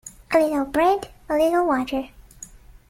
A 0.33 0.39
little 0.39 0.65
bread, 0.65 1.11
a 1.29 1.35
little 1.35 1.67
water. 1.67 2.09